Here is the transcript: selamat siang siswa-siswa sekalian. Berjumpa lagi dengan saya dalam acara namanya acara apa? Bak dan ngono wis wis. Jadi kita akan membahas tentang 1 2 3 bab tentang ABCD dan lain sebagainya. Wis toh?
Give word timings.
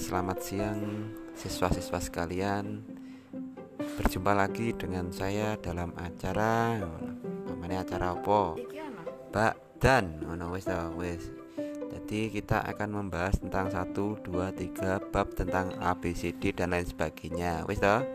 selamat 0.00 0.38
siang 0.40 1.10
siswa-siswa 1.34 1.98
sekalian. 1.98 2.82
Berjumpa 3.98 4.32
lagi 4.32 4.72
dengan 4.72 5.10
saya 5.10 5.58
dalam 5.60 5.90
acara 5.98 6.78
namanya 7.50 7.84
acara 7.84 8.16
apa? 8.16 8.56
Bak 9.34 9.54
dan 9.82 10.22
ngono 10.24 10.54
wis 10.54 10.66
wis. 10.96 11.28
Jadi 11.90 12.30
kita 12.30 12.62
akan 12.62 13.02
membahas 13.02 13.38
tentang 13.42 13.68
1 13.68 13.92
2 13.94 14.24
3 14.30 15.10
bab 15.10 15.34
tentang 15.34 15.74
ABCD 15.78 16.54
dan 16.54 16.70
lain 16.70 16.86
sebagainya. 16.86 17.66
Wis 17.66 17.82
toh? 17.82 18.06